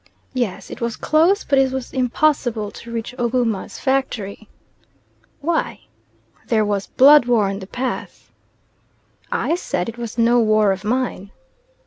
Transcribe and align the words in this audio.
"Yes, 0.33 0.71
it 0.71 0.81
was 0.81 0.95
close, 0.95 1.43
but 1.43 1.59
it 1.59 1.71
was 1.71 1.93
impossible 1.93 2.71
to 2.71 2.89
reach 2.91 3.13
Uguma's 3.19 3.77
factory." 3.77 4.49
"Why?" 5.41 5.81
"There 6.47 6.65
was 6.65 6.87
blood 6.87 7.25
war 7.27 7.47
on 7.47 7.59
the 7.59 7.67
path." 7.67 8.31
I 9.31 9.53
said 9.53 9.87
it 9.87 9.99
was 9.99 10.17
no 10.17 10.39
war 10.39 10.71
of 10.71 10.83
mine. 10.83 11.29